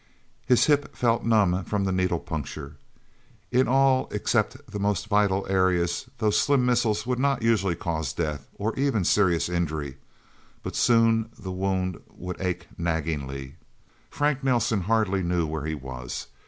[0.47, 2.77] His hip felt numb from the needle puncture.
[3.51, 8.47] In all except the most vital areas, those slim missiles would not usually cause death,
[8.55, 9.97] or even serious injury;
[10.63, 13.57] but soon the wound would ache naggingly.
[14.09, 16.25] First, Frank Nelsen hardly knew where he was.